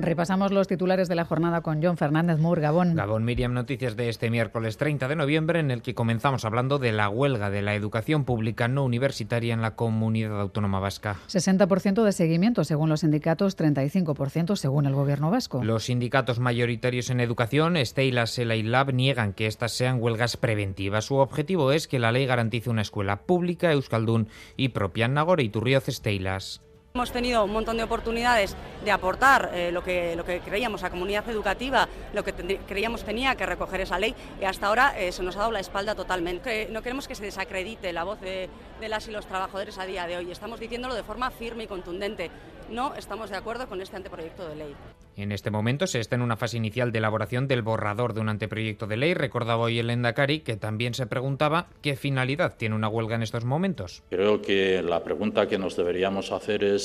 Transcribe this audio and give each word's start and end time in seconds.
Repasamos 0.00 0.52
los 0.52 0.68
titulares 0.68 1.08
de 1.08 1.16
la 1.16 1.24
jornada 1.24 1.60
con 1.60 1.82
John 1.82 1.96
Fernández 1.96 2.38
Mur, 2.38 2.60
Gabón. 2.60 2.94
Gabón 2.94 3.24
Miriam, 3.24 3.52
noticias 3.52 3.96
de 3.96 4.08
este 4.08 4.30
miércoles 4.30 4.76
30 4.76 5.08
de 5.08 5.16
noviembre 5.16 5.58
en 5.58 5.72
el 5.72 5.82
que 5.82 5.96
comenzamos 5.96 6.44
hablando 6.44 6.78
de 6.78 6.92
la 6.92 7.08
huelga 7.08 7.50
de 7.50 7.62
la 7.62 7.74
educación 7.74 8.24
pública 8.24 8.68
no 8.68 8.84
universitaria 8.84 9.52
en 9.52 9.60
la 9.60 9.74
comunidad 9.74 10.40
autónoma 10.40 10.78
vasca. 10.78 11.16
60% 11.26 12.04
de 12.04 12.12
seguimiento 12.12 12.62
según 12.62 12.90
los 12.90 13.00
sindicatos, 13.00 13.58
35% 13.58 14.54
según 14.54 14.86
el 14.86 14.94
gobierno 14.94 15.32
vasco. 15.32 15.64
Los 15.64 15.86
sindicatos 15.86 16.38
mayoritarios 16.38 17.10
en 17.10 17.18
educación, 17.18 17.74
Steyla, 17.76 18.26
Sela 18.26 18.54
y 18.54 18.62
Lab, 18.62 18.92
niegan 18.92 19.32
que 19.32 19.46
estas 19.46 19.72
sean 19.72 20.00
huelgas 20.00 20.36
preventivas. 20.36 21.06
Su 21.06 21.16
objetivo 21.16 21.72
es 21.72 21.88
que 21.88 21.98
la 21.98 22.12
ley 22.12 22.24
garantice 22.24 22.70
una 22.70 22.82
escuela 22.82 23.22
pública, 23.22 23.72
Euskaldun 23.72 24.28
y 24.56 24.68
propia. 24.68 25.08
Nagore 25.08 25.42
y 25.42 25.48
Turrioz 25.48 25.86
Steylas. 25.88 26.62
Hemos 26.94 27.12
tenido 27.12 27.44
un 27.44 27.52
montón 27.52 27.76
de 27.76 27.82
oportunidades 27.82 28.56
de 28.84 28.90
aportar 28.90 29.50
eh, 29.52 29.70
lo, 29.70 29.84
que, 29.84 30.16
lo 30.16 30.24
que 30.24 30.40
creíamos 30.40 30.82
a 30.82 30.90
comunidad 30.90 31.28
educativa, 31.28 31.86
lo 32.12 32.24
que 32.24 32.32
creíamos 32.66 33.04
tenía 33.04 33.36
que 33.36 33.46
recoger 33.46 33.82
esa 33.82 33.98
ley 33.98 34.14
y 34.40 34.44
hasta 34.44 34.66
ahora 34.66 34.98
eh, 34.98 35.12
se 35.12 35.22
nos 35.22 35.36
ha 35.36 35.40
dado 35.40 35.52
la 35.52 35.60
espalda 35.60 35.94
totalmente. 35.94 36.68
no 36.70 36.82
queremos 36.82 37.06
que 37.06 37.14
se 37.14 37.24
desacredite 37.24 37.92
la 37.92 38.04
voz 38.04 38.20
de, 38.20 38.48
de 38.80 38.88
las 38.88 39.06
y 39.06 39.12
los 39.12 39.26
trabajadores 39.26 39.78
a 39.78 39.86
día 39.86 40.06
de 40.06 40.16
hoy. 40.16 40.30
Estamos 40.30 40.60
diciéndolo 40.60 40.94
de 40.94 41.02
forma 41.02 41.30
firme 41.30 41.64
y 41.64 41.66
contundente. 41.66 42.30
No 42.70 42.94
estamos 42.94 43.30
de 43.30 43.36
acuerdo 43.36 43.66
con 43.66 43.80
este 43.80 43.96
anteproyecto 43.96 44.48
de 44.48 44.56
ley. 44.56 44.74
En 45.16 45.32
este 45.32 45.50
momento 45.50 45.88
se 45.88 45.98
está 45.98 46.14
en 46.14 46.22
una 46.22 46.36
fase 46.36 46.58
inicial 46.58 46.92
de 46.92 46.98
elaboración 46.98 47.48
del 47.48 47.62
borrador 47.62 48.14
de 48.14 48.20
un 48.20 48.28
anteproyecto 48.28 48.86
de 48.86 48.96
ley. 48.96 49.14
Recordaba 49.14 49.64
hoy 49.64 49.80
el 49.80 49.90
Endacari 49.90 50.40
que 50.40 50.56
también 50.56 50.94
se 50.94 51.06
preguntaba 51.06 51.66
qué 51.82 51.96
finalidad 51.96 52.56
tiene 52.56 52.76
una 52.76 52.88
huelga 52.88 53.16
en 53.16 53.22
estos 53.22 53.44
momentos. 53.44 54.04
Creo 54.10 54.40
que 54.40 54.80
la 54.80 55.02
pregunta 55.02 55.48
que 55.48 55.58
nos 55.58 55.76
deberíamos 55.76 56.30
hacer 56.30 56.62
es 56.62 56.77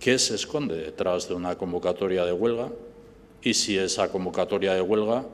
qué 0.00 0.18
se 0.18 0.34
esconde 0.34 0.76
detrás 0.76 1.28
de 1.28 1.34
una 1.34 1.56
convocatoria 1.56 2.24
de 2.24 2.32
huelga 2.32 2.70
y 3.42 3.54
si 3.54 3.78
esa 3.78 4.08
convocatoria 4.10 4.74
de 4.74 4.80
huelga 4.80 5.24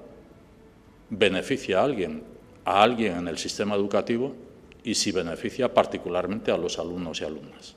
beneficia 1.11 1.81
a 1.81 1.85
alguien, 1.85 2.23
a 2.65 2.83
alguien 2.83 3.19
en 3.19 3.29
el 3.29 3.39
sistema 3.39 3.75
educativo 3.75 4.35
y 4.85 4.95
si 4.95 5.13
beneficia 5.13 5.73
particularmente 5.73 6.51
a 6.51 6.57
los 6.57 6.79
alumnos 6.79 7.21
y 7.21 7.25
alumnas. 7.25 7.77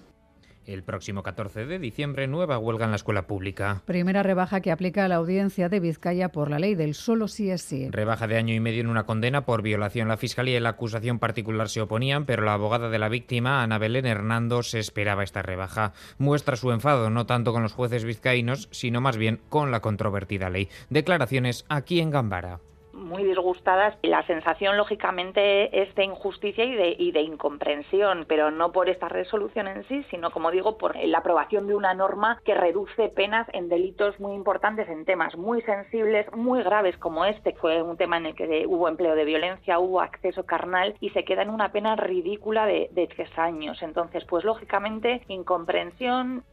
El 0.66 0.84
próximo 0.84 1.22
14 1.22 1.66
de 1.66 1.80
diciembre, 1.80 2.28
nueva 2.28 2.58
huelga 2.58 2.86
en 2.86 2.92
la 2.92 2.96
escuela 2.96 3.28
pública. 3.28 3.84
Primera 3.86 4.24
rebaja 4.24 4.62
que 4.62 4.72
aplica 4.72 5.08
la 5.08 5.16
audiencia 5.16 5.70
de 5.70 5.80
Vizcaya 5.80 6.30
por 6.30 6.50
la 6.50 6.60
ley 6.60 6.76
del 6.76 6.96
solo 6.96 7.28
sí 7.28 7.52
es 7.52 7.62
sí. 7.62 7.90
Rebaja 7.92 8.28
de 8.28 8.38
año 8.38 8.54
y 8.54 8.60
medio 8.60 8.82
en 8.82 8.88
una 8.88 9.06
condena 9.06 9.46
por 9.46 9.62
violación. 9.62 10.08
La 10.08 10.18
fiscalía 10.18 10.58
y 10.58 10.60
la 10.60 10.70
acusación 10.70 11.20
particular 11.20 11.70
se 11.70 11.82
oponían, 11.82 12.26
pero 12.26 12.44
la 12.44 12.54
abogada 12.54 12.90
de 12.90 13.00
la 13.00 13.10
víctima, 13.10 13.62
Ana 13.62 13.78
Belén 13.78 14.06
Hernando, 14.06 14.64
se 14.64 14.80
esperaba 14.80 15.24
esta 15.24 15.42
rebaja. 15.42 15.94
Muestra 16.18 16.56
su 16.56 16.72
enfado 16.72 17.10
no 17.10 17.26
tanto 17.26 17.54
con 17.54 17.62
los 17.62 17.74
jueces 17.74 18.04
vizcaínos, 18.04 18.68
sino 18.72 19.02
más 19.02 19.18
bien 19.18 19.42
con 19.50 19.72
la 19.72 19.82
controvertida 19.82 20.50
ley. 20.50 20.70
Declaraciones 20.90 21.66
aquí 21.70 22.00
en 22.00 22.10
Gambara 22.10 22.60
muy 23.06 23.24
disgustadas. 23.24 23.98
La 24.02 24.26
sensación, 24.28 24.76
lógicamente, 24.78 25.82
es 25.82 25.94
de 25.96 26.04
injusticia 26.04 26.66
y 26.66 26.76
de, 26.76 26.96
y 26.98 27.12
de 27.12 27.22
incomprensión, 27.22 28.26
pero 28.28 28.52
no 28.52 28.72
por 28.72 28.90
esta 28.90 29.08
resolución 29.08 29.68
en 29.68 29.88
sí, 29.88 30.04
sino, 30.10 30.32
como 30.32 30.52
digo, 30.52 30.78
por 30.78 30.96
la 30.96 31.20
aprobación 31.20 31.68
de 31.68 31.76
una 31.76 31.94
norma 31.94 32.42
que 32.44 32.54
reduce 32.54 33.10
penas 33.10 33.48
en 33.54 33.70
delitos 33.70 34.20
muy 34.20 34.34
importantes, 34.34 34.90
en 34.90 35.06
temas 35.06 35.36
muy 35.38 35.62
sensibles, 35.62 36.32
muy 36.34 36.64
graves 36.64 36.98
como 36.98 37.26
este, 37.26 37.54
fue 37.54 37.82
un 37.82 37.98
tema 37.98 38.18
en 38.18 38.28
el 38.28 38.36
que 38.36 38.66
hubo 38.68 38.88
empleo 38.88 39.16
de 39.16 39.26
violencia, 39.26 39.80
hubo 39.80 40.02
acceso 40.02 40.46
carnal 40.46 40.96
y 41.00 41.12
se 41.12 41.24
queda 41.24 41.44
en 41.44 41.50
una 41.50 41.72
pena 41.72 41.96
ridícula 41.96 42.66
de, 42.66 42.90
de 42.92 43.08
tres 43.08 43.30
años. 43.38 43.82
Entonces, 43.82 44.26
pues 44.26 44.44
lógicamente, 44.44 45.22
incomprensión, 45.28 46.44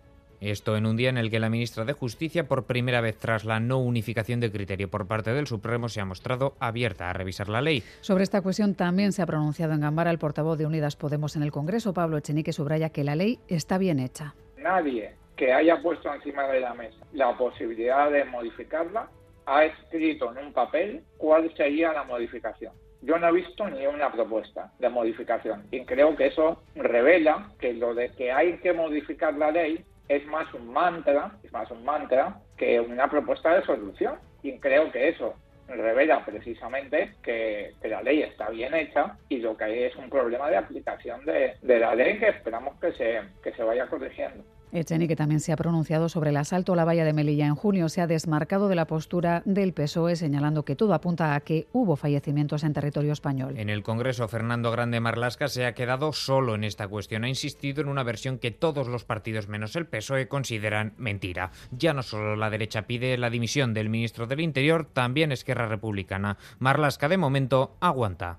esto 0.50 0.76
en 0.76 0.86
un 0.86 0.96
día 0.96 1.08
en 1.08 1.18
el 1.18 1.30
que 1.30 1.38
la 1.38 1.48
ministra 1.48 1.84
de 1.84 1.92
Justicia, 1.92 2.48
por 2.48 2.64
primera 2.64 3.00
vez 3.00 3.16
tras 3.16 3.44
la 3.44 3.60
no 3.60 3.78
unificación 3.78 4.40
de 4.40 4.50
criterio 4.50 4.90
por 4.90 5.06
parte 5.06 5.32
del 5.32 5.46
Supremo, 5.46 5.88
se 5.88 6.00
ha 6.00 6.04
mostrado 6.04 6.54
abierta 6.58 7.08
a 7.08 7.12
revisar 7.12 7.48
la 7.48 7.60
ley. 7.60 7.82
Sobre 8.00 8.24
esta 8.24 8.42
cuestión 8.42 8.74
también 8.74 9.12
se 9.12 9.22
ha 9.22 9.26
pronunciado 9.26 9.72
en 9.72 9.80
Gambara 9.80 10.10
el 10.10 10.18
portavoz 10.18 10.58
de 10.58 10.66
Unidas 10.66 10.96
Podemos 10.96 11.36
en 11.36 11.42
el 11.42 11.52
Congreso, 11.52 11.94
Pablo 11.94 12.16
Echenique, 12.16 12.52
subraya 12.52 12.90
que 12.90 13.04
la 13.04 13.16
ley 13.16 13.38
está 13.48 13.78
bien 13.78 13.98
hecha. 13.98 14.34
Nadie 14.58 15.14
que 15.36 15.52
haya 15.52 15.80
puesto 15.80 16.12
encima 16.12 16.46
de 16.48 16.60
la 16.60 16.74
mesa 16.74 16.98
la 17.12 17.36
posibilidad 17.36 18.10
de 18.10 18.24
modificarla 18.24 19.08
ha 19.46 19.64
escrito 19.64 20.30
en 20.30 20.46
un 20.46 20.52
papel 20.52 21.02
cuál 21.16 21.52
sería 21.56 21.92
la 21.92 22.04
modificación 22.04 22.72
yo 23.02 23.18
no 23.18 23.28
he 23.28 23.32
visto 23.32 23.68
ni 23.68 23.86
una 23.86 24.12
propuesta 24.12 24.72
de 24.78 24.88
modificación 24.88 25.66
y 25.70 25.84
creo 25.84 26.14
que 26.16 26.26
eso 26.26 26.62
revela 26.76 27.50
que 27.58 27.74
lo 27.74 27.94
de 27.94 28.10
que 28.10 28.30
hay 28.30 28.58
que 28.58 28.72
modificar 28.72 29.34
la 29.34 29.50
ley 29.50 29.84
es 30.16 30.26
más 30.26 30.52
un 30.54 30.72
mantra, 30.72 31.32
es 31.42 31.52
más 31.52 31.70
un 31.70 31.84
mantra 31.84 32.36
que 32.56 32.80
una 32.80 33.08
propuesta 33.08 33.54
de 33.54 33.64
solución. 33.64 34.16
Y 34.42 34.58
creo 34.58 34.90
que 34.90 35.08
eso 35.08 35.34
revela 35.68 36.24
precisamente 36.24 37.14
que, 37.22 37.74
la 37.84 38.02
ley 38.02 38.22
está 38.22 38.50
bien 38.50 38.74
hecha 38.74 39.16
y 39.28 39.38
lo 39.38 39.56
que 39.56 39.64
hay 39.64 39.82
es 39.84 39.96
un 39.96 40.10
problema 40.10 40.50
de 40.50 40.56
aplicación 40.56 41.24
de, 41.24 41.54
de 41.62 41.78
la 41.78 41.94
ley 41.94 42.18
que 42.18 42.28
esperamos 42.28 42.78
que 42.80 42.92
se, 42.92 43.20
que 43.42 43.52
se 43.52 43.62
vaya 43.62 43.86
corrigiendo. 43.86 44.44
Echeni, 44.72 45.06
que 45.06 45.16
también 45.16 45.40
se 45.40 45.52
ha 45.52 45.56
pronunciado 45.56 46.08
sobre 46.08 46.30
el 46.30 46.36
asalto 46.38 46.72
a 46.72 46.76
la 46.76 46.86
valla 46.86 47.04
de 47.04 47.12
Melilla 47.12 47.46
en 47.46 47.54
junio, 47.54 47.90
se 47.90 48.00
ha 48.00 48.06
desmarcado 48.06 48.68
de 48.68 48.74
la 48.74 48.86
postura 48.86 49.42
del 49.44 49.74
PSOE, 49.74 50.16
señalando 50.16 50.64
que 50.64 50.76
todo 50.76 50.94
apunta 50.94 51.34
a 51.34 51.40
que 51.40 51.68
hubo 51.72 51.96
fallecimientos 51.96 52.64
en 52.64 52.72
territorio 52.72 53.12
español. 53.12 53.58
En 53.58 53.68
el 53.68 53.82
Congreso, 53.82 54.26
Fernando 54.28 54.70
Grande 54.70 54.98
Marlasca 55.00 55.48
se 55.48 55.66
ha 55.66 55.74
quedado 55.74 56.12
solo 56.12 56.54
en 56.54 56.64
esta 56.64 56.88
cuestión. 56.88 57.24
Ha 57.24 57.28
insistido 57.28 57.82
en 57.82 57.88
una 57.88 58.02
versión 58.02 58.38
que 58.38 58.50
todos 58.50 58.88
los 58.88 59.04
partidos 59.04 59.48
menos 59.48 59.76
el 59.76 59.86
PSOE 59.86 60.28
consideran 60.28 60.94
mentira. 60.96 61.50
Ya 61.70 61.92
no 61.92 62.02
solo 62.02 62.34
la 62.36 62.48
derecha 62.48 62.86
pide 62.86 63.18
la 63.18 63.28
dimisión 63.28 63.74
del 63.74 63.90
ministro 63.90 64.26
del 64.26 64.40
Interior, 64.40 64.88
también 64.90 65.32
Esquerra 65.32 65.68
Republicana. 65.68 66.38
Marlasca, 66.58 67.08
de 67.08 67.18
momento, 67.18 67.76
aguanta 67.80 68.38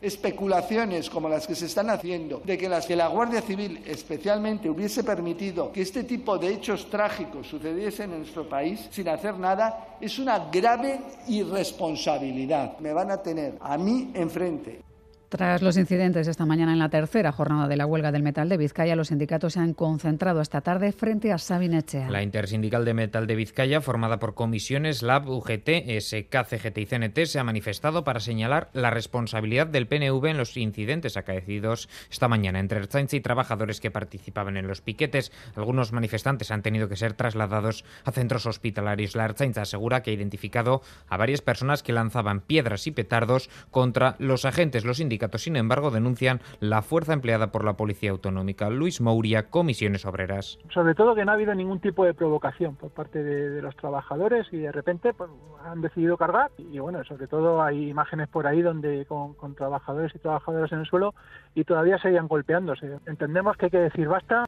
especulaciones 0.00 1.10
como 1.10 1.28
las 1.28 1.46
que 1.46 1.54
se 1.54 1.66
están 1.66 1.90
haciendo 1.90 2.40
de 2.44 2.56
que, 2.56 2.68
las, 2.68 2.86
que 2.86 2.96
la 2.96 3.08
Guardia 3.08 3.42
Civil 3.42 3.82
especialmente 3.86 4.70
hubiese 4.70 5.04
permitido 5.04 5.72
que 5.72 5.82
este 5.82 6.04
tipo 6.04 6.38
de 6.38 6.48
hechos 6.54 6.88
trágicos 6.88 7.46
sucediesen 7.46 8.12
en 8.12 8.18
nuestro 8.18 8.48
país 8.48 8.88
sin 8.90 9.08
hacer 9.08 9.38
nada 9.38 9.96
es 10.00 10.18
una 10.18 10.50
grave 10.50 11.00
irresponsabilidad. 11.28 12.78
Me 12.78 12.92
van 12.92 13.10
a 13.10 13.22
tener 13.22 13.56
a 13.60 13.76
mí 13.76 14.10
enfrente 14.14 14.89
tras 15.30 15.62
los 15.62 15.76
incidentes 15.76 16.26
esta 16.26 16.44
mañana 16.44 16.72
en 16.72 16.80
la 16.80 16.88
tercera 16.88 17.30
jornada 17.30 17.68
de 17.68 17.76
la 17.76 17.86
huelga 17.86 18.10
del 18.10 18.24
metal 18.24 18.48
de 18.48 18.56
Vizcaya, 18.56 18.96
los 18.96 19.08
sindicatos 19.08 19.52
se 19.52 19.60
han 19.60 19.74
concentrado 19.74 20.40
esta 20.40 20.60
tarde 20.60 20.90
frente 20.90 21.32
a 21.32 21.38
Sabinechea. 21.38 22.10
La 22.10 22.24
intersindical 22.24 22.84
de 22.84 22.94
metal 22.94 23.28
de 23.28 23.36
Vizcaya, 23.36 23.80
formada 23.80 24.18
por 24.18 24.34
comisiones 24.34 25.02
LAB, 25.02 25.28
UGT, 25.28 26.00
SK, 26.00 26.46
CGT 26.48 26.78
y 26.78 26.86
CNT, 26.86 27.26
se 27.26 27.38
ha 27.38 27.44
manifestado 27.44 28.02
para 28.02 28.18
señalar 28.18 28.70
la 28.72 28.90
responsabilidad 28.90 29.68
del 29.68 29.86
PNV 29.86 30.26
en 30.26 30.36
los 30.36 30.56
incidentes 30.56 31.16
acaecidos 31.16 31.88
esta 32.10 32.26
mañana 32.26 32.58
entre 32.58 32.80
Ertzaintza 32.80 33.14
y 33.14 33.20
trabajadores 33.20 33.78
que 33.78 33.92
participaban 33.92 34.56
en 34.56 34.66
los 34.66 34.80
piquetes. 34.80 35.30
Algunos 35.54 35.92
manifestantes 35.92 36.50
han 36.50 36.62
tenido 36.62 36.88
que 36.88 36.96
ser 36.96 37.12
trasladados 37.12 37.84
a 38.04 38.10
centros 38.10 38.46
hospitalarios. 38.46 39.14
La 39.14 39.26
Ertzaintza 39.26 39.62
asegura 39.62 40.02
que 40.02 40.10
ha 40.10 40.14
identificado 40.14 40.82
a 41.08 41.16
varias 41.16 41.40
personas 41.40 41.84
que 41.84 41.92
lanzaban 41.92 42.40
piedras 42.40 42.88
y 42.88 42.90
petardos 42.90 43.48
contra 43.70 44.16
los 44.18 44.44
agentes. 44.44 44.84
Los 44.84 44.96
sindicatos 44.96 45.19
sin 45.34 45.56
embargo, 45.56 45.90
denuncian 45.90 46.40
la 46.60 46.82
fuerza 46.82 47.12
empleada 47.12 47.52
por 47.52 47.64
la 47.64 47.74
Policía 47.74 48.10
Autonómica. 48.10 48.70
Luis 48.70 49.00
Mouria, 49.00 49.50
Comisiones 49.50 50.04
Obreras. 50.06 50.58
Sobre 50.72 50.94
todo 50.94 51.14
que 51.14 51.24
no 51.24 51.32
ha 51.32 51.34
habido 51.34 51.54
ningún 51.54 51.80
tipo 51.80 52.04
de 52.04 52.14
provocación 52.14 52.76
por 52.76 52.90
parte 52.90 53.22
de, 53.22 53.60
los 53.60 53.76
trabajadores 53.76 54.46
y 54.52 54.58
de 54.58 54.72
repente 54.72 55.12
pues, 55.12 55.30
han 55.64 55.82
decidido 55.82 56.16
cargar 56.16 56.50
y 56.58 56.78
bueno, 56.78 57.04
sobre 57.04 57.26
todo 57.26 57.62
hay 57.62 57.90
imágenes 57.90 58.28
por 58.28 58.46
ahí 58.46 58.62
donde 58.62 59.04
con, 59.06 59.34
con 59.34 59.54
trabajadores 59.54 60.14
y 60.14 60.18
trabajadoras 60.18 60.72
en 60.72 60.80
el 60.80 60.86
suelo 60.86 61.14
y 61.54 61.64
todavía 61.64 61.98
seguían 61.98 62.28
golpeándose. 62.28 62.98
Entendemos 63.06 63.56
que 63.56 63.66
hay 63.66 63.70
que 63.70 63.78
decir 63.78 64.08
basta. 64.08 64.46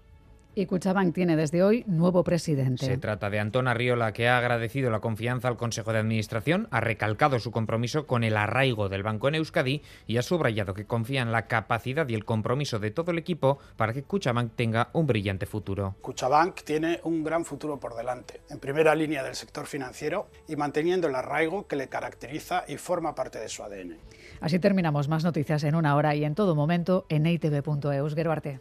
Y 0.55 0.67
Cuchabank 0.67 1.15
tiene 1.15 1.35
desde 1.35 1.63
hoy 1.63 1.83
nuevo 1.87 2.23
presidente. 2.25 2.85
Se 2.85 2.99
trata 2.99 3.31
de 3.31 3.41
Antón 3.41 3.69
Arriola, 3.69 4.13
que 4.13 4.29
ha 4.29 4.37
agradecido 4.37 4.91
la 4.91 5.01
confianza 5.01 5.49
al 5.49 5.57
Consejo 5.57 5.95
de 5.95 6.01
Administración, 6.01 6.69
ha 6.71 6.81
recalcado 6.81 7.39
su 7.39 7.51
compromiso 7.51 8.07
con 8.07 8.23
el 8.23 8.37
arraigo 8.37 8.91
del 8.91 9.03
banco 9.03 9.29
en 9.29 9.37
Euskadi 9.37 9.83
y 10.07 10.19
ha 10.19 10.23
subrayado 10.23 10.75
que 10.75 10.85
confía 10.85 11.23
en 11.23 11.33
la 11.33 11.47
capacidad 11.47 12.07
y 12.07 12.15
el 12.15 12.27
compromiso 12.27 12.79
de 12.79 12.91
todo 12.91 13.13
el 13.13 13.19
equipo 13.19 13.59
para 13.77 13.95
que 13.95 14.03
Cuchabank 14.03 14.55
tenga 14.55 14.91
un 14.93 15.07
brillante 15.07 15.47
futuro. 15.47 15.97
Cuchabank 16.03 16.63
tiene 16.65 17.01
un 17.05 17.25
gran 17.25 17.47
futuro 17.47 17.81
por 17.81 17.97
delante, 17.97 18.43
en 18.51 18.59
primera 18.59 18.95
línea 18.95 19.23
del 19.23 19.37
sector 19.37 19.67
financiero 19.67 20.29
y 20.49 20.57
manteniendo 20.57 21.09
el 21.09 21.15
arraigo 21.15 21.67
que 21.67 21.77
le 21.77 21.89
caracteriza 21.89 22.65
y 22.69 22.77
forma 22.77 23.15
parte 23.15 23.39
de 23.39 23.49
su 23.49 23.63
ADN. 23.63 23.97
Así 24.43 24.59
terminamos 24.59 25.09
más 25.09 25.25
noticias 25.25 25.65
en 25.65 25.77
una 25.77 25.97
hora 25.97 26.15
y 26.15 26.25
en 26.25 26.35
todo 26.35 26.55
momento 26.55 27.07
en 27.09 27.25
itv.eus. 27.25 28.15
Geruarte. 28.15 28.61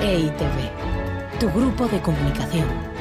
EITV, 0.00 1.38
tu 1.40 1.50
grupo 1.50 1.88
de 1.88 2.00
comunicación. 2.00 2.97